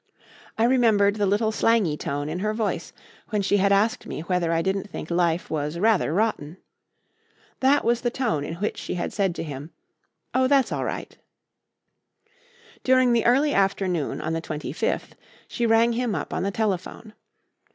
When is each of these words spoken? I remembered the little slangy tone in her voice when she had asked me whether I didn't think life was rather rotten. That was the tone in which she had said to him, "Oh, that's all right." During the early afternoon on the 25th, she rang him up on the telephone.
I 0.57 0.63
remembered 0.63 1.17
the 1.17 1.27
little 1.27 1.51
slangy 1.51 1.95
tone 1.95 2.27
in 2.27 2.39
her 2.39 2.55
voice 2.55 2.91
when 3.29 3.43
she 3.43 3.57
had 3.57 3.71
asked 3.71 4.07
me 4.07 4.21
whether 4.21 4.51
I 4.51 4.63
didn't 4.63 4.89
think 4.89 5.11
life 5.11 5.51
was 5.51 5.77
rather 5.77 6.11
rotten. 6.11 6.57
That 7.59 7.85
was 7.85 8.01
the 8.01 8.09
tone 8.09 8.43
in 8.43 8.55
which 8.55 8.79
she 8.79 8.95
had 8.95 9.13
said 9.13 9.35
to 9.35 9.43
him, 9.43 9.69
"Oh, 10.33 10.47
that's 10.47 10.71
all 10.71 10.85
right." 10.85 11.15
During 12.83 13.13
the 13.13 13.25
early 13.27 13.53
afternoon 13.53 14.21
on 14.21 14.33
the 14.33 14.41
25th, 14.41 15.11
she 15.47 15.67
rang 15.67 15.93
him 15.93 16.15
up 16.15 16.33
on 16.33 16.41
the 16.41 16.49
telephone. 16.49 17.13